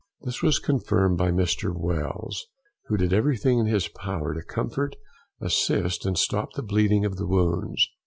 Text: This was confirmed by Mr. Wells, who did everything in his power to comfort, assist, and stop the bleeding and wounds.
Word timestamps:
This 0.21 0.41
was 0.41 0.57
confirmed 0.57 1.19
by 1.19 1.29
Mr. 1.29 1.71
Wells, 1.71 2.47
who 2.87 2.97
did 2.97 3.13
everything 3.13 3.59
in 3.59 3.67
his 3.67 3.87
power 3.87 4.33
to 4.33 4.41
comfort, 4.41 4.95
assist, 5.39 6.07
and 6.07 6.17
stop 6.17 6.53
the 6.53 6.63
bleeding 6.63 7.05
and 7.05 7.13
wounds. 7.19 7.87